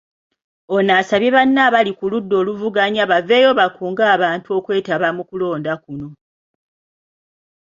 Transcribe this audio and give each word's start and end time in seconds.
Ono 0.75 0.91
asabye 1.01 1.29
banne 1.35 1.59
abali 1.67 1.91
ku 1.99 2.05
ludda 2.11 2.33
oluvuganya 2.41 3.03
baveeyo 3.11 3.49
bakunge 3.59 4.03
abantu 4.15 4.49
okwetaba 4.57 5.07
mu 5.17 5.23
kulonda 5.29 5.73
kuno. 5.83 6.09